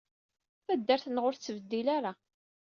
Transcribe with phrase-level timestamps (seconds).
[0.65, 2.11] Taddart-nneɣ ur tettbeddil ara.